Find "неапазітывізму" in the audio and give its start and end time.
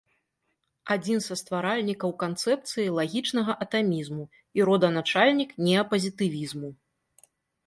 5.69-6.69